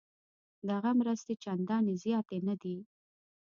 دغه 0.69 0.91
مرستې 0.99 1.33
چندانې 1.43 1.93
زیاتې 2.03 2.37
نه 2.47 2.55
دي. 2.61 2.77